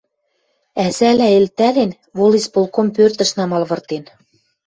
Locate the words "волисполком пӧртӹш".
2.17-3.29